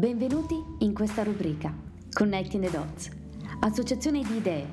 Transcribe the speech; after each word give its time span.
Benvenuti 0.00 0.54
in 0.78 0.94
questa 0.94 1.22
rubrica 1.22 1.70
Connecting 2.10 2.64
the 2.64 2.70
Dots, 2.70 3.10
associazione 3.60 4.22
di 4.22 4.36
idee, 4.36 4.66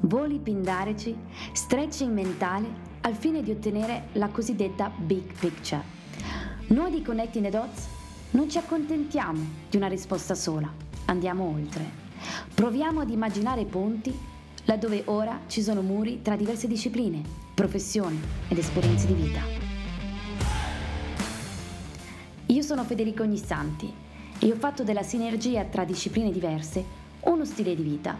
voli 0.00 0.38
pindarici, 0.38 1.16
stretching 1.54 2.12
mentale 2.12 2.68
al 3.00 3.14
fine 3.14 3.42
di 3.42 3.50
ottenere 3.50 4.08
la 4.12 4.28
cosiddetta 4.28 4.92
big 4.94 5.22
picture. 5.38 5.82
Noi 6.66 6.90
di 6.90 7.00
Connecting 7.00 7.46
the 7.46 7.50
Dots 7.50 7.88
non 8.32 8.50
ci 8.50 8.58
accontentiamo 8.58 9.40
di 9.70 9.78
una 9.78 9.88
risposta 9.88 10.34
sola, 10.34 10.70
andiamo 11.06 11.44
oltre. 11.44 11.82
Proviamo 12.52 13.00
ad 13.00 13.08
immaginare 13.08 13.64
ponti 13.64 14.14
laddove 14.64 15.04
ora 15.06 15.40
ci 15.46 15.62
sono 15.62 15.80
muri 15.80 16.20
tra 16.20 16.36
diverse 16.36 16.66
discipline, 16.68 17.22
professioni 17.54 18.20
ed 18.48 18.58
esperienze 18.58 19.06
di 19.06 19.14
vita. 19.14 19.40
Io 22.48 22.60
sono 22.60 22.84
Federico 22.84 23.22
Ognissanti 23.22 24.03
e 24.44 24.52
ho 24.52 24.56
fatto 24.56 24.84
della 24.84 25.02
sinergia 25.02 25.64
tra 25.64 25.84
discipline 25.84 26.30
diverse 26.30 26.84
uno 27.20 27.46
stile 27.46 27.74
di 27.74 27.82
vita, 27.82 28.14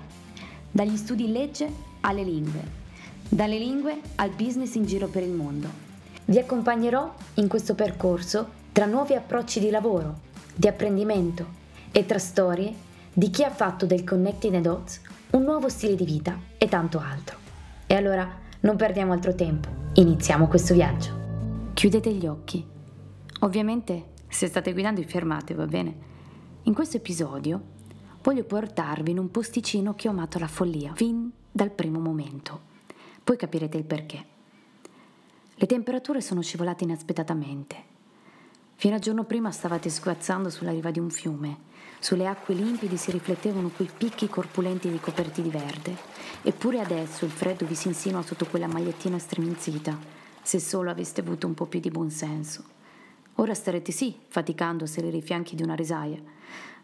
dagli 0.71 0.97
studi 0.97 1.27
in 1.27 1.33
legge 1.33 1.71
alle 2.01 2.23
lingue, 2.23 2.63
dalle 3.29 3.59
lingue 3.59 4.01
al 4.15 4.31
business 4.31 4.75
in 4.75 4.87
giro 4.87 5.09
per 5.09 5.23
il 5.23 5.33
mondo. 5.33 5.69
Vi 6.25 6.39
accompagnerò 6.39 7.13
in 7.35 7.47
questo 7.47 7.75
percorso 7.75 8.63
tra 8.73 8.87
nuovi 8.87 9.13
approcci 9.13 9.61
di 9.61 9.69
lavoro, 9.69 10.21
di 10.55 10.67
apprendimento 10.67 11.63
e 11.93 12.07
tra 12.07 12.19
storie 12.19 12.73
di 13.13 13.29
chi 13.29 13.45
ha 13.45 13.51
fatto 13.51 13.85
del 13.85 14.03
Connecting 14.03 14.55
the 14.55 14.61
Dots 14.63 15.03
un 15.33 15.43
nuovo 15.43 15.69
stile 15.69 15.95
di 15.95 16.07
vita 16.07 16.39
e 16.57 16.69
tanto 16.69 17.01
altro. 17.01 17.37
E 17.87 17.95
allora 17.95 18.27
non 18.61 18.77
perdiamo 18.77 19.13
altro 19.13 19.35
tempo, 19.35 19.69
iniziamo 19.93 20.49
questo 20.49 20.73
viaggio. 20.73 21.71
Chiudete 21.75 22.11
gli 22.15 22.27
occhi. 22.27 22.67
Ovviamente 23.41 24.13
se 24.27 24.47
state 24.47 24.73
guidando 24.73 25.03
fermate, 25.03 25.53
va 25.53 25.67
bene? 25.67 26.13
In 26.67 26.73
questo 26.73 26.97
episodio 26.97 27.61
voglio 28.23 28.45
portarvi 28.45 29.11
in 29.11 29.19
un 29.19 29.31
posticino 29.31 29.95
che 29.95 30.09
ho 30.09 30.13
amato 30.13 30.39
la 30.39 30.47
follia 30.49 30.95
fin 30.95 31.31
dal 31.53 31.71
primo 31.71 32.01
momento. 32.01 32.59
Poi 33.23 33.37
capirete 33.37 33.77
il 33.77 33.85
perché. 33.85 34.25
Le 35.57 35.67
temperature 35.67 36.23
sono 36.23 36.41
scivolate 36.41 36.85
inaspettatamente. 36.85 37.77
Fino 38.77 38.95
a 38.95 38.99
giorno 38.99 39.25
prima 39.25 39.51
stavate 39.51 39.91
sguazzando 39.91 40.49
sulla 40.49 40.71
riva 40.71 40.91
di 40.91 41.01
un 41.01 41.11
fiume. 41.11 41.59
Sulle 41.99 42.27
acque 42.27 42.55
limpide 42.55 42.97
si 42.97 43.11
riflettevano 43.11 43.69
quei 43.69 43.91
picchi 43.95 44.31
corpulenti 44.31 44.89
ricoperti 44.89 45.43
di 45.43 45.51
verde. 45.51 45.95
Eppure 46.41 46.81
adesso 46.81 47.27
il 47.27 47.31
freddo 47.31 47.67
vi 47.67 47.75
si 47.75 47.89
insinua 47.89 48.23
sotto 48.23 48.47
quella 48.47 48.69
magliettina 48.69 49.19
stremizita, 49.19 49.99
se 50.41 50.59
solo 50.59 50.89
aveste 50.89 51.21
avuto 51.21 51.47
un 51.47 51.53
po' 51.53 51.67
più 51.67 51.81
di 51.81 51.91
buonsenso. 51.91 52.74
Ora 53.37 53.55
starete 53.55 53.91
sì, 53.91 54.17
faticando 54.29 54.85
a 54.85 54.87
salire 54.87 55.17
i 55.17 55.23
fianchi 55.23 55.57
di 55.57 55.65
una 55.65 55.75
risaia, 55.75 56.21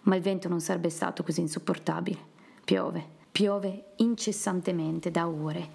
ma 0.02 0.16
il 0.16 0.22
vento 0.22 0.48
non 0.48 0.60
sarebbe 0.60 0.90
stato 0.90 1.22
così 1.22 1.40
insopportabile. 1.40 2.18
Piove, 2.64 3.06
piove 3.30 3.92
incessantemente 3.96 5.12
da 5.12 5.28
ore 5.28 5.68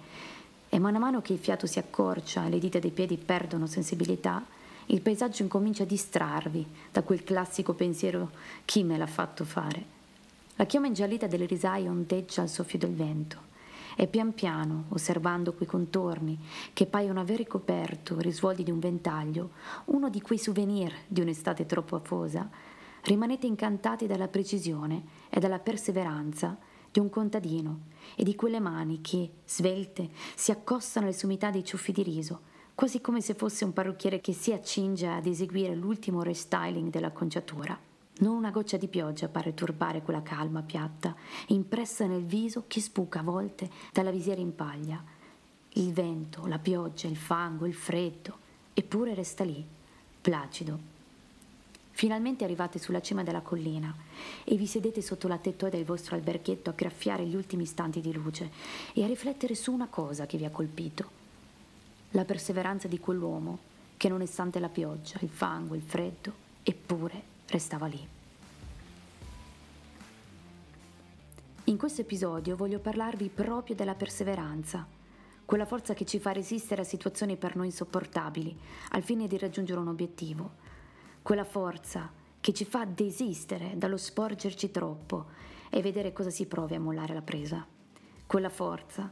e 0.68 0.78
man 0.78 0.96
mano 0.96 1.22
che 1.22 1.32
il 1.32 1.38
fiato 1.38 1.66
si 1.66 1.78
accorcia 1.78 2.44
e 2.44 2.50
le 2.50 2.58
dita 2.58 2.78
dei 2.78 2.90
piedi 2.90 3.16
perdono 3.16 3.66
sensibilità, 3.66 4.44
il 4.86 5.00
paesaggio 5.00 5.42
incomincia 5.42 5.84
a 5.84 5.86
distrarvi 5.86 6.66
da 6.92 7.02
quel 7.02 7.24
classico 7.24 7.72
pensiero 7.72 8.30
chi 8.66 8.82
me 8.82 8.98
l'ha 8.98 9.06
fatto 9.06 9.44
fare. 9.44 9.94
La 10.56 10.66
chioma 10.66 10.88
ingiallita 10.88 11.26
delle 11.26 11.46
risaie 11.46 11.88
ondeggia 11.88 12.42
al 12.42 12.48
soffio 12.50 12.78
del 12.78 12.94
vento 12.94 13.54
e 13.96 14.06
pian 14.06 14.34
piano, 14.34 14.84
osservando 14.90 15.54
quei 15.54 15.66
contorni 15.66 16.38
che 16.72 16.86
paiono 16.86 17.18
aver 17.18 17.38
ricoperto 17.38 18.20
risvolti 18.20 18.62
di 18.62 18.70
un 18.70 18.78
ventaglio, 18.78 19.50
uno 19.86 20.10
di 20.10 20.20
quei 20.20 20.38
souvenir 20.38 20.92
di 21.08 21.22
un'estate 21.22 21.64
troppo 21.64 21.96
afosa, 21.96 22.48
rimanete 23.04 23.46
incantati 23.46 24.06
dalla 24.06 24.28
precisione 24.28 25.02
e 25.30 25.40
dalla 25.40 25.58
perseveranza 25.58 26.58
di 26.92 27.00
un 27.00 27.08
contadino 27.08 27.80
e 28.14 28.22
di 28.22 28.34
quelle 28.34 28.60
mani 28.60 29.00
che, 29.00 29.30
svelte, 29.46 30.10
si 30.34 30.50
accostano 30.50 31.06
alle 31.06 31.14
sommità 31.14 31.50
dei 31.50 31.64
ciuffi 31.64 31.92
di 31.92 32.02
riso, 32.02 32.40
quasi 32.74 33.00
come 33.00 33.22
se 33.22 33.34
fosse 33.34 33.64
un 33.64 33.72
parrucchiere 33.72 34.20
che 34.20 34.34
si 34.34 34.52
accinge 34.52 35.06
ad 35.06 35.26
eseguire 35.26 35.74
l'ultimo 35.74 36.22
restyling 36.22 36.90
della 36.90 37.12
conciatura. 37.12 37.95
Non 38.18 38.34
una 38.34 38.50
goccia 38.50 38.78
di 38.78 38.88
pioggia 38.88 39.28
pare 39.28 39.52
turbare 39.52 40.00
quella 40.00 40.22
calma 40.22 40.62
piatta, 40.62 41.14
impressa 41.48 42.06
nel 42.06 42.24
viso 42.24 42.64
che 42.66 42.80
spuca 42.80 43.20
a 43.20 43.22
volte 43.22 43.68
dalla 43.92 44.10
visiera 44.10 44.40
in 44.40 44.54
paglia. 44.54 45.02
Il 45.74 45.92
vento, 45.92 46.46
la 46.46 46.58
pioggia, 46.58 47.08
il 47.08 47.16
fango, 47.16 47.66
il 47.66 47.74
freddo, 47.74 48.38
eppure 48.72 49.12
resta 49.12 49.44
lì, 49.44 49.62
placido. 50.22 50.94
Finalmente 51.90 52.44
arrivate 52.44 52.78
sulla 52.78 53.02
cima 53.02 53.22
della 53.22 53.42
collina 53.42 53.94
e 54.44 54.56
vi 54.56 54.66
sedete 54.66 55.02
sotto 55.02 55.28
la 55.28 55.36
tettoia 55.36 55.72
del 55.72 55.84
vostro 55.84 56.14
alberghetto 56.14 56.70
a 56.70 56.74
graffiare 56.74 57.26
gli 57.26 57.34
ultimi 57.34 57.64
istanti 57.64 58.00
di 58.00 58.14
luce 58.14 58.50
e 58.94 59.04
a 59.04 59.06
riflettere 59.06 59.54
su 59.54 59.72
una 59.72 59.88
cosa 59.88 60.24
che 60.24 60.38
vi 60.38 60.46
ha 60.46 60.50
colpito. 60.50 61.10
La 62.12 62.24
perseveranza 62.24 62.88
di 62.88 62.98
quell'uomo 62.98 63.58
che 63.98 64.08
nonostante 64.08 64.58
la 64.58 64.70
pioggia, 64.70 65.18
il 65.20 65.28
fango, 65.28 65.74
il 65.74 65.82
freddo, 65.82 66.32
eppure 66.62 67.34
restava 67.48 67.86
lì. 67.86 68.08
In 71.64 71.76
questo 71.78 72.02
episodio 72.02 72.54
voglio 72.54 72.78
parlarvi 72.78 73.28
proprio 73.28 73.74
della 73.74 73.94
perseveranza, 73.94 74.86
quella 75.44 75.66
forza 75.66 75.94
che 75.94 76.04
ci 76.04 76.20
fa 76.20 76.32
resistere 76.32 76.82
a 76.82 76.84
situazioni 76.84 77.36
per 77.36 77.56
noi 77.56 77.66
insopportabili 77.66 78.56
al 78.90 79.02
fine 79.02 79.26
di 79.26 79.36
raggiungere 79.36 79.80
un 79.80 79.88
obiettivo, 79.88 80.52
quella 81.22 81.44
forza 81.44 82.08
che 82.40 82.52
ci 82.52 82.64
fa 82.64 82.84
desistere 82.84 83.72
dallo 83.76 83.96
sporgerci 83.96 84.70
troppo 84.70 85.26
e 85.70 85.82
vedere 85.82 86.12
cosa 86.12 86.30
si 86.30 86.46
provi 86.46 86.74
a 86.74 86.80
mollare 86.80 87.14
la 87.14 87.22
presa, 87.22 87.66
quella 88.26 88.48
forza 88.48 89.10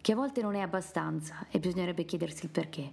che 0.00 0.12
a 0.12 0.16
volte 0.16 0.42
non 0.42 0.54
è 0.54 0.60
abbastanza 0.60 1.46
e 1.50 1.58
bisognerebbe 1.58 2.04
chiedersi 2.04 2.44
il 2.44 2.50
perché. 2.50 2.92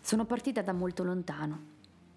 Sono 0.00 0.24
partita 0.24 0.62
da 0.62 0.72
molto 0.72 1.04
lontano, 1.04 1.71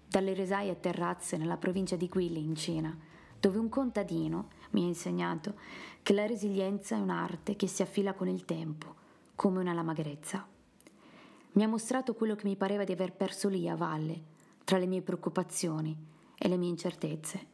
dalle 0.08 0.34
resaie 0.34 0.72
a 0.72 0.76
terrazze 0.76 1.38
nella 1.38 1.58
provincia 1.58 1.96
di 1.96 2.08
Guili 2.08 2.44
in 2.44 2.56
Cina, 2.56 2.98
dove 3.40 3.58
un 3.58 3.70
contadino 3.70 4.50
mi 4.72 4.84
ha 4.84 4.88
insegnato 4.88 5.56
che 6.02 6.14
la 6.14 6.26
resilienza 6.26 6.96
è 6.96 7.00
un'arte 7.00 7.56
che 7.56 7.68
si 7.68 7.82
affila 7.82 8.14
con 8.14 8.28
il 8.28 8.46
tempo, 8.46 8.94
come 9.36 9.60
una 9.60 9.74
lama 9.74 9.94
grezza. 9.94 10.48
Mi 11.54 11.64
ha 11.64 11.68
mostrato 11.68 12.14
quello 12.14 12.36
che 12.36 12.48
mi 12.48 12.56
pareva 12.56 12.84
di 12.84 12.92
aver 12.92 13.14
perso 13.14 13.48
lì 13.48 13.70
a 13.70 13.76
valle, 13.76 14.22
tra 14.64 14.78
le 14.78 14.88
mie 14.88 15.02
preoccupazioni 15.02 15.96
e 16.38 16.48
le 16.48 16.58
mie 16.58 16.70
incertezze. 16.70 17.54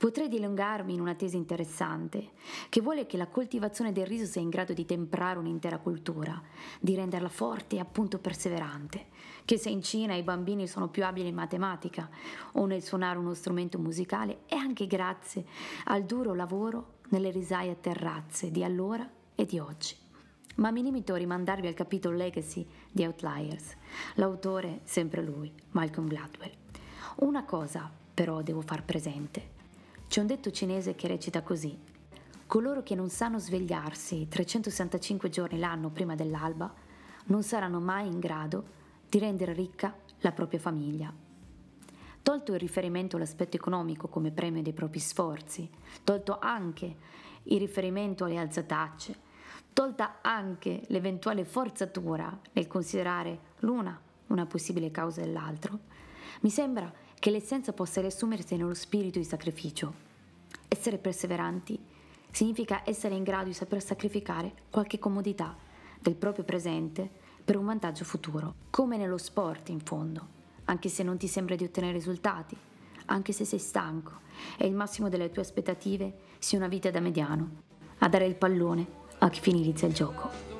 Potrei 0.00 0.28
dilungarmi 0.28 0.94
in 0.94 1.00
una 1.02 1.14
tesi 1.14 1.36
interessante, 1.36 2.30
che 2.70 2.80
vuole 2.80 3.04
che 3.04 3.18
la 3.18 3.26
coltivazione 3.26 3.92
del 3.92 4.06
riso 4.06 4.24
sia 4.24 4.40
in 4.40 4.48
grado 4.48 4.72
di 4.72 4.86
temprare 4.86 5.38
un'intera 5.38 5.76
cultura, 5.76 6.40
di 6.80 6.94
renderla 6.94 7.28
forte 7.28 7.76
e 7.76 7.80
appunto 7.80 8.18
perseverante, 8.18 9.08
che 9.44 9.58
se 9.58 9.68
in 9.68 9.82
Cina 9.82 10.14
i 10.14 10.22
bambini 10.22 10.66
sono 10.66 10.88
più 10.88 11.04
abili 11.04 11.28
in 11.28 11.34
matematica 11.34 12.08
o 12.52 12.64
nel 12.64 12.82
suonare 12.82 13.18
uno 13.18 13.34
strumento 13.34 13.78
musicale 13.78 14.38
è 14.46 14.54
anche 14.54 14.86
grazie 14.86 15.44
al 15.84 16.04
duro 16.04 16.32
lavoro 16.32 17.00
nelle 17.10 17.30
risaie 17.30 17.72
a 17.72 17.76
terrazze 17.78 18.50
di 18.50 18.64
allora 18.64 19.06
e 19.34 19.44
di 19.44 19.58
oggi. 19.58 19.94
Ma 20.56 20.70
mi 20.70 20.82
limito 20.82 21.12
a 21.12 21.18
rimandarvi 21.18 21.66
al 21.66 21.74
capitolo 21.74 22.16
Legacy 22.16 22.66
di 22.90 23.04
Outliers, 23.04 23.76
l'autore 24.14 24.80
sempre 24.84 25.22
lui, 25.22 25.52
Malcolm 25.72 26.08
Gladwell. 26.08 26.54
Una 27.16 27.44
cosa 27.44 27.92
però 28.14 28.40
devo 28.40 28.62
far 28.62 28.82
presente. 28.82 29.58
C'è 30.10 30.18
un 30.18 30.26
detto 30.26 30.50
cinese 30.50 30.96
che 30.96 31.06
recita 31.06 31.40
così. 31.40 31.78
Coloro 32.48 32.82
che 32.82 32.96
non 32.96 33.10
sanno 33.10 33.38
svegliarsi 33.38 34.26
365 34.28 35.28
giorni 35.28 35.56
l'anno 35.56 35.90
prima 35.90 36.16
dell'alba 36.16 36.74
non 37.26 37.44
saranno 37.44 37.78
mai 37.78 38.08
in 38.08 38.18
grado 38.18 38.64
di 39.08 39.20
rendere 39.20 39.52
ricca 39.52 39.96
la 40.22 40.32
propria 40.32 40.58
famiglia. 40.58 41.14
Tolto 42.22 42.52
il 42.54 42.58
riferimento 42.58 43.14
all'aspetto 43.14 43.54
economico 43.54 44.08
come 44.08 44.32
premio 44.32 44.62
dei 44.62 44.72
propri 44.72 44.98
sforzi, 44.98 45.70
tolto 46.02 46.40
anche 46.40 46.96
il 47.44 47.60
riferimento 47.60 48.24
alle 48.24 48.38
alzatacce, 48.38 49.14
tolta 49.72 50.18
anche 50.22 50.82
l'eventuale 50.88 51.44
forzatura 51.44 52.36
nel 52.54 52.66
considerare 52.66 53.38
l'una 53.60 53.96
una 54.26 54.46
possibile 54.46 54.90
causa 54.90 55.20
dell'altro, 55.20 55.78
mi 56.40 56.50
sembra 56.50 56.92
che 57.20 57.30
l'essenza 57.30 57.72
possa 57.74 58.00
riassumersi 58.00 58.56
nello 58.56 58.74
spirito 58.74 59.18
di 59.18 59.24
sacrificio. 59.24 60.09
Essere 60.80 60.96
perseveranti 60.96 61.78
significa 62.30 62.80
essere 62.86 63.14
in 63.14 63.22
grado 63.22 63.48
di 63.48 63.52
saper 63.52 63.82
sacrificare 63.82 64.50
qualche 64.70 64.98
comodità 64.98 65.54
del 66.00 66.14
proprio 66.14 66.42
presente 66.42 67.06
per 67.44 67.58
un 67.58 67.66
vantaggio 67.66 68.02
futuro, 68.04 68.54
come 68.70 68.96
nello 68.96 69.18
sport 69.18 69.68
in 69.68 69.80
fondo, 69.80 70.26
anche 70.64 70.88
se 70.88 71.02
non 71.02 71.18
ti 71.18 71.28
sembra 71.28 71.54
di 71.54 71.64
ottenere 71.64 71.92
risultati, 71.92 72.56
anche 73.04 73.32
se 73.32 73.44
sei 73.44 73.58
stanco 73.58 74.20
e 74.56 74.66
il 74.66 74.72
massimo 74.72 75.10
delle 75.10 75.30
tue 75.30 75.42
aspettative 75.42 76.14
sia 76.38 76.56
una 76.56 76.68
vita 76.68 76.90
da 76.90 77.00
mediano, 77.00 77.50
a 77.98 78.08
dare 78.08 78.24
il 78.24 78.36
pallone 78.36 78.86
a 79.18 79.28
chi 79.28 79.40
finalizza 79.40 79.84
il 79.84 79.92
gioco. 79.92 80.59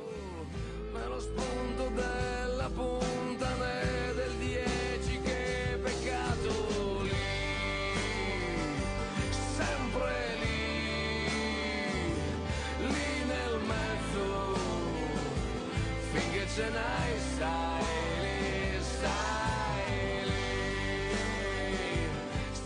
için 16.51 16.75
ay 16.75 17.13
Saeli, 17.39 18.83
Saeli, 19.01 20.31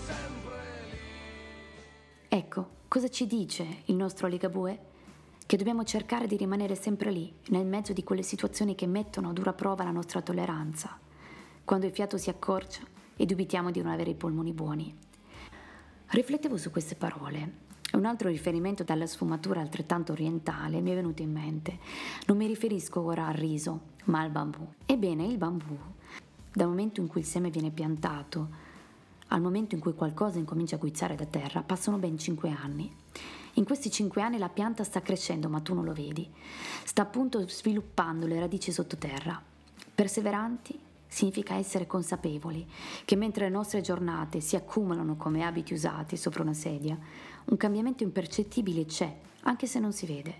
sempre 0.06 0.60
lì. 0.90 0.98
Ecco, 2.28 2.68
cosa 2.88 3.08
ci 3.08 3.26
dice 3.26 3.82
il 3.86 3.94
nostro 3.94 4.26
Ligabue? 4.26 4.92
Che 5.46 5.56
dobbiamo 5.58 5.84
cercare 5.84 6.26
di 6.26 6.36
rimanere 6.36 6.74
sempre 6.74 7.10
lì, 7.10 7.30
nel 7.48 7.66
mezzo 7.66 7.92
di 7.92 8.02
quelle 8.02 8.22
situazioni 8.22 8.74
che 8.74 8.86
mettono 8.86 9.28
a 9.28 9.32
dura 9.32 9.52
prova 9.52 9.84
la 9.84 9.90
nostra 9.90 10.22
tolleranza, 10.22 10.98
quando 11.62 11.84
il 11.84 11.92
fiato 11.92 12.16
si 12.16 12.30
accorcia 12.30 12.80
e 13.14 13.26
dubitiamo 13.26 13.70
di 13.70 13.82
non 13.82 13.92
avere 13.92 14.10
i 14.10 14.14
polmoni 14.14 14.52
buoni. 14.54 14.96
Riflettevo 16.06 16.56
su 16.56 16.70
queste 16.70 16.94
parole 16.94 17.63
un 17.96 18.04
altro 18.04 18.28
riferimento 18.28 18.82
dalla 18.82 19.06
sfumatura 19.06 19.60
altrettanto 19.60 20.12
orientale 20.12 20.80
mi 20.80 20.90
è 20.90 20.94
venuto 20.94 21.22
in 21.22 21.32
mente. 21.32 21.78
Non 22.26 22.36
mi 22.36 22.46
riferisco 22.46 23.00
ora 23.00 23.26
al 23.26 23.34
riso, 23.34 23.80
ma 24.04 24.20
al 24.20 24.30
bambù. 24.30 24.66
Ebbene, 24.86 25.24
il 25.26 25.38
bambù, 25.38 25.76
dal 26.52 26.68
momento 26.68 27.00
in 27.00 27.06
cui 27.06 27.20
il 27.20 27.26
seme 27.26 27.50
viene 27.50 27.70
piantato 27.70 28.62
al 29.28 29.40
momento 29.40 29.74
in 29.74 29.80
cui 29.80 29.94
qualcosa 29.94 30.38
incomincia 30.38 30.76
a 30.76 30.78
guizzare 30.78 31.16
da 31.16 31.24
terra, 31.24 31.62
passano 31.62 31.96
ben 31.96 32.18
cinque 32.18 32.50
anni. 32.50 32.92
In 33.54 33.64
questi 33.64 33.90
cinque 33.90 34.22
anni 34.22 34.38
la 34.38 34.48
pianta 34.48 34.84
sta 34.84 35.00
crescendo, 35.00 35.48
ma 35.48 35.60
tu 35.60 35.74
non 35.74 35.84
lo 35.84 35.92
vedi. 35.92 36.28
Sta 36.84 37.02
appunto 37.02 37.46
sviluppando 37.48 38.26
le 38.26 38.38
radici 38.38 38.70
sottoterra. 38.70 39.40
Perseveranti 39.94 40.78
significa 41.14 41.54
essere 41.54 41.86
consapevoli 41.86 42.66
che 43.04 43.14
mentre 43.14 43.44
le 43.44 43.50
nostre 43.50 43.80
giornate 43.80 44.40
si 44.40 44.56
accumulano 44.56 45.14
come 45.14 45.44
abiti 45.44 45.72
usati 45.72 46.16
sopra 46.16 46.42
una 46.42 46.54
sedia, 46.54 46.98
un 47.44 47.56
cambiamento 47.56 48.02
impercettibile 48.02 48.84
c'è, 48.84 49.16
anche 49.42 49.68
se 49.68 49.78
non 49.78 49.92
si 49.92 50.06
vede. 50.06 50.34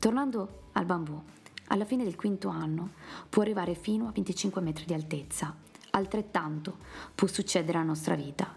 Tornando 0.00 0.70
al 0.72 0.86
bambù, 0.86 1.22
alla 1.68 1.84
fine 1.84 2.02
del 2.02 2.16
quinto 2.16 2.48
anno 2.48 2.90
può 3.28 3.42
arrivare 3.42 3.74
fino 3.74 4.08
a 4.08 4.12
25 4.12 4.60
metri 4.60 4.84
di 4.84 4.94
altezza. 4.94 5.54
Altrettanto 5.90 6.78
può 7.14 7.28
succedere 7.28 7.78
alla 7.78 7.86
nostra 7.86 8.16
vita. 8.16 8.56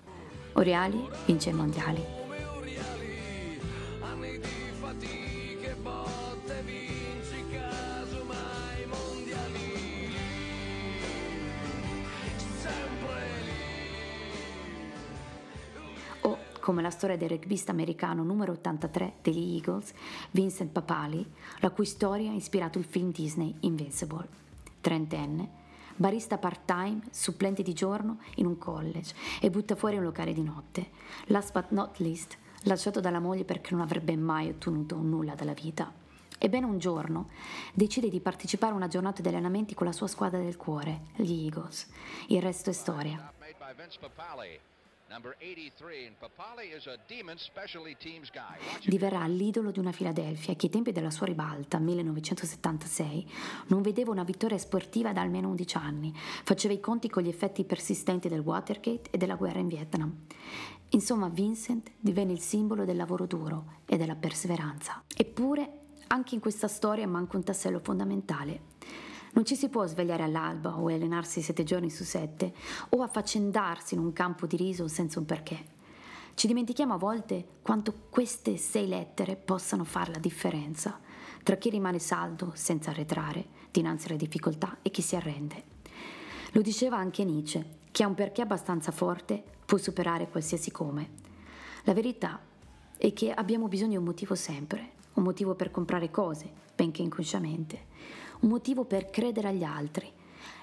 Oriali 0.54 1.08
vince 1.26 1.52
i 1.52 1.54
mondiali. 1.54 2.25
Come 16.66 16.82
la 16.82 16.90
storia 16.90 17.16
del 17.16 17.30
rugbista 17.30 17.72
americano 17.72 18.24
numero 18.24 18.54
83 18.54 19.18
degli 19.22 19.54
Eagles, 19.54 19.94
Vincent 20.32 20.72
Papali, 20.72 21.24
la 21.60 21.70
cui 21.70 21.86
storia 21.86 22.32
ha 22.32 22.34
ispirato 22.34 22.80
il 22.80 22.86
film 22.86 23.12
Disney 23.12 23.54
Invincible. 23.60 24.28
Trentenne, 24.82 25.48
barista 25.96 26.40
part-time, 26.40 27.02
supplente 27.12 27.62
di 27.62 27.74
giorno 27.74 28.18
in 28.38 28.48
un 28.48 28.58
college 28.58 29.14
e 29.40 29.52
butta 29.52 29.76
fuori 29.76 29.98
un 29.98 30.06
locale 30.06 30.34
di 30.34 30.42
notte. 30.42 30.90
Last 31.26 31.52
but 31.52 31.70
not 31.70 32.00
least, 32.00 32.36
lasciato 32.64 33.00
dalla 33.00 33.20
moglie 33.20 33.46
perché 33.46 33.76
non 33.76 33.82
avrebbe 33.82 34.18
mai 34.18 34.50
ottenuto 34.50 34.96
nulla 34.96 35.36
dalla 35.36 35.54
vita. 35.54 35.94
Ebbene 36.40 36.66
un 36.66 36.80
giorno 36.80 37.30
decide 37.76 38.10
di 38.10 38.20
partecipare 38.20 38.74
a 38.74 38.76
una 38.76 38.88
giornata 38.88 39.22
di 39.22 39.28
allenamenti 39.28 39.76
con 39.76 39.86
la 39.86 39.94
sua 39.94 40.08
squadra 40.08 40.40
del 40.40 40.58
cuore, 40.58 41.02
gli 41.14 41.44
Eagles. 41.46 41.88
Il 42.30 42.42
resto 42.42 42.72
è 42.72 42.74
storia. 42.74 43.32
Diverrà 48.84 49.26
l'idolo 49.28 49.72
di 49.72 49.80
una 49.80 49.92
Philadelphia 49.92 50.56
che 50.56 50.66
ai 50.66 50.72
tempi 50.72 50.92
della 50.92 51.10
sua 51.10 51.26
ribalta, 51.26 51.80
1976, 51.80 53.32
non 53.68 53.82
vedeva 53.82 54.12
una 54.12 54.26
vittoria 54.26 54.58
sportiva 54.58 55.14
da 55.14 55.22
almeno 55.22 55.48
11 55.50 55.78
anni, 55.78 56.14
faceva 56.44 56.74
i 56.74 56.82
conti 56.82 57.10
con 57.10 57.24
gli 57.24 57.30
effetti 57.30 57.64
persistenti 57.64 58.28
del 58.28 58.42
Watergate 58.42 59.10
e 59.12 59.18
della 59.18 59.36
guerra 59.36 59.60
in 59.60 59.68
Vietnam. 59.68 60.26
Insomma, 60.90 61.30
Vincent 61.30 61.92
divenne 61.98 62.34
il 62.34 62.42
simbolo 62.42 62.84
del 62.84 62.98
lavoro 62.98 63.26
duro 63.26 63.80
e 63.86 63.96
della 63.96 64.16
perseveranza. 64.16 65.04
Eppure, 65.16 65.84
anche 66.08 66.36
in 66.36 66.42
questa 66.42 66.68
storia 66.68 67.08
manca 67.08 67.38
un 67.38 67.44
tassello 67.44 67.80
fondamentale 67.80 68.74
non 69.36 69.46
ci 69.46 69.56
si 69.56 69.70
può 69.70 69.86
svegliare 69.86 70.24
all'alba 70.24 70.78
o 70.78 70.88
allenarsi 70.88 71.42
sette 71.42 71.64
giorni 71.64 71.90
su 71.90 72.04
sette 72.04 72.54
o 72.90 73.02
affaccendarsi 73.02 73.94
in 73.94 74.00
un 74.00 74.14
campo 74.14 74.46
di 74.46 74.56
riso 74.56 74.88
senza 74.88 75.20
un 75.20 75.26
perché. 75.26 75.74
Ci 76.34 76.48
dimentichiamo 76.48 76.94
a 76.94 76.98
volte 76.98 77.46
quanto 77.62 77.94
queste 78.10 78.58
sei 78.58 78.88
lettere 78.88 79.36
possano 79.36 79.84
fare 79.84 80.12
la 80.12 80.20
differenza 80.20 81.00
tra 81.44 81.56
chi 81.58 81.70
rimane 81.70 82.00
saldo 82.00 82.52
senza 82.56 82.90
arretrare 82.90 83.46
dinanzi 83.72 84.08
alle 84.08 84.18
difficoltà 84.18 84.78
e 84.82 84.90
chi 84.90 85.02
si 85.02 85.16
arrende. 85.16 85.64
Lo 86.54 86.62
diceva 86.62 86.98
anche 86.98 87.26
Nietzsche, 87.26 87.80
chi 87.92 88.04
ha 88.04 88.08
un 88.08 88.14
perché 88.14 88.42
abbastanza 88.42 88.92
forte 88.92 89.44
può 89.66 89.78
superare 89.78 90.30
qualsiasi 90.30 90.72
come. 90.72 91.10
La 91.84 91.94
verità 91.94 92.40
è 92.98 93.12
che 93.12 93.32
abbiamo 93.32 93.68
bisogno 93.68 93.92
di 93.92 93.98
un 93.98 94.06
motivo 94.06 94.34
sempre, 94.36 94.92
un 95.14 95.24
motivo 95.24 95.56
per 95.56 95.72
comprare 95.72 96.10
cose, 96.10 96.50
benché 96.74 97.02
inconsciamente, 97.02 97.86
un 98.46 98.52
motivo 98.52 98.86
per 98.86 99.10
credere 99.10 99.50
agli 99.50 99.64
altri 99.64 100.10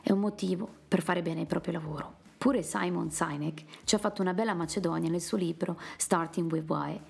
e 0.03 0.13
un 0.13 0.21
motivo 0.21 0.69
per 0.87 1.03
fare 1.03 1.21
bene 1.21 1.41
il 1.41 1.47
proprio 1.47 1.75
lavoro. 1.75 2.21
Pure 2.39 2.63
Simon 2.63 3.11
Sinek 3.11 3.65
ci 3.85 3.95
ha 3.95 3.99
fatto 3.99 4.23
una 4.23 4.35
bella 4.35 4.55
Macedonia 4.55 5.11
nel 5.11 5.21
suo 5.21 5.37
libro 5.37 5.79
Starting 5.97 6.51
with 6.51 6.69
Why. 6.69 7.01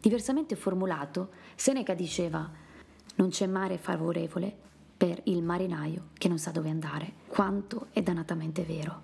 Diversamente 0.00 0.56
formulato, 0.56 1.30
Seneca 1.54 1.94
diceva 1.94 2.50
non 3.16 3.28
c'è 3.28 3.46
mare 3.46 3.78
favorevole 3.78 4.64
per 4.96 5.20
il 5.24 5.42
marinaio 5.42 6.08
che 6.14 6.28
non 6.28 6.38
sa 6.38 6.50
dove 6.50 6.70
andare, 6.70 7.12
quanto 7.26 7.88
è 7.92 8.02
dannatamente 8.02 8.62
vero. 8.62 9.02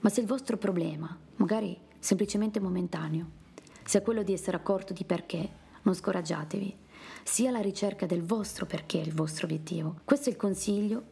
Ma 0.00 0.08
se 0.08 0.20
il 0.20 0.26
vostro 0.26 0.56
problema, 0.56 1.14
magari 1.36 1.78
semplicemente 1.98 2.60
momentaneo, 2.60 3.42
sia 3.84 4.02
quello 4.02 4.22
di 4.22 4.32
essere 4.32 4.56
accorto 4.56 4.94
di 4.94 5.04
perché, 5.04 5.62
non 5.82 5.94
scoraggiatevi, 5.94 6.76
sia 7.22 7.50
la 7.50 7.60
ricerca 7.60 8.06
del 8.06 8.22
vostro 8.22 8.66
perché 8.66 8.98
il 8.98 9.12
vostro 9.12 9.46
obiettivo. 9.46 10.00
Questo 10.04 10.28
è 10.28 10.32
il 10.32 10.38
consiglio 10.38 11.02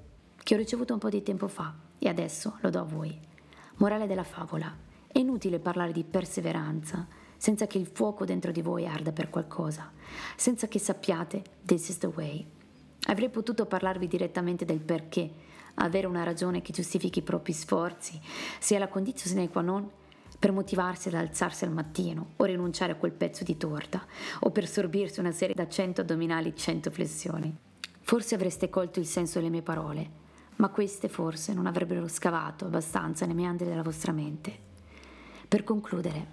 che 0.43 0.55
ho 0.55 0.59
ricevuto 0.59 0.93
un 0.93 0.99
po' 0.99 1.09
di 1.09 1.23
tempo 1.23 1.49
fa 1.49 1.75
e 1.99 2.09
adesso 2.09 2.57
lo 2.61 2.71
do 2.71 2.81
a 2.81 2.85
voi. 2.85 3.19
Morale 3.77 4.07
della 4.07 4.25
favola. 4.25 4.75
È 5.07 5.19
inutile 5.19 5.59
parlare 5.59 5.93
di 5.93 6.05
perseveranza 6.05 7.07
senza 7.37 7.67
che 7.67 7.79
il 7.79 7.87
fuoco 7.87 8.25
dentro 8.25 8.53
di 8.53 8.63
voi 8.63 8.87
arda 8.87 9.13
per 9.13 9.29
qualcosa, 9.29 9.91
senza 10.37 10.69
che 10.69 10.79
sappiate 10.79 11.43
this 11.65 11.89
is 11.89 11.99
the 11.99 12.07
way. 12.07 12.47
Avrei 13.07 13.29
potuto 13.29 13.67
parlarvi 13.67 14.07
direttamente 14.07 14.65
del 14.65 14.79
perché, 14.79 15.31
avere 15.75 16.07
una 16.07 16.23
ragione 16.23 16.63
che 16.63 16.73
giustifichi 16.73 17.19
i 17.19 17.23
propri 17.23 17.53
sforzi, 17.53 18.21
sia 18.61 18.79
la 18.79 18.89
condizione 18.89 19.49
qua 19.49 19.61
non 19.63 19.91
per 20.43 20.51
motivarsi 20.51 21.07
ad 21.07 21.15
alzarsi 21.15 21.65
al 21.65 21.71
mattino 21.71 22.31
o 22.35 22.45
rinunciare 22.45 22.91
a 22.91 22.97
quel 22.97 23.13
pezzo 23.13 23.45
di 23.45 23.57
torta 23.57 24.05
o 24.41 24.51
per 24.51 24.67
sorbirsi 24.67 25.21
una 25.21 25.31
serie 25.31 25.55
da 25.55 25.69
100 25.69 26.01
addominali 26.01 26.57
100 26.57 26.91
flessioni. 26.91 27.57
Forse 28.01 28.35
avreste 28.35 28.69
colto 28.69 28.99
il 28.99 29.07
senso 29.07 29.39
delle 29.39 29.53
mie 29.53 29.63
parole, 29.63 30.11
ma 30.57 30.69
queste 30.71 31.07
forse 31.07 31.55
non 31.55 31.67
avrebbero 31.67 32.09
scavato 32.09 32.65
abbastanza 32.65 33.25
nei 33.25 33.37
meandri 33.37 33.69
della 33.69 33.85
vostra 33.85 34.11
mente. 34.11 34.59
Per 35.47 35.63
concludere, 35.63 36.27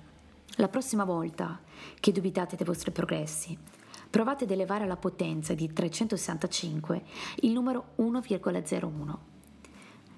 la 0.56 0.70
prossima 0.70 1.04
volta 1.04 1.60
che 2.00 2.12
dubitate 2.12 2.56
dei 2.56 2.66
vostri 2.66 2.90
progressi, 2.90 3.56
provate 4.10 4.46
ad 4.46 4.50
elevare 4.50 4.86
alla 4.86 4.98
potenza 4.98 5.54
di 5.54 5.72
365 5.72 7.04
il 7.42 7.52
numero 7.52 7.90
1,01. 8.00 9.18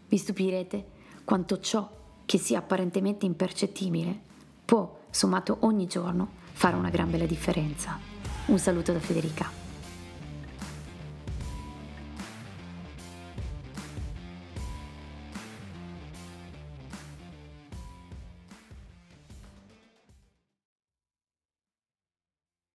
Vi 0.08 0.18
stupirete 0.18 0.86
quanto 1.26 1.60
ciò 1.60 2.00
che 2.32 2.38
sia 2.38 2.60
apparentemente 2.60 3.26
impercettibile, 3.26 4.18
può, 4.64 5.00
sommato 5.10 5.58
ogni 5.64 5.86
giorno, 5.86 6.30
fare 6.54 6.78
una 6.78 6.90
gran 6.90 7.12
bella 7.12 7.26
differenza. 7.26 8.00
Un 8.46 8.58
saluto 8.58 8.94
da 8.94 9.02
Federica. 9.02 9.61